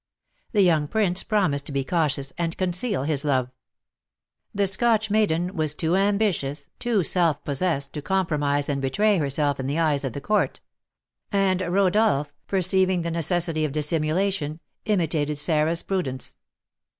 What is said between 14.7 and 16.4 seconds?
imitated Sarah's prudence.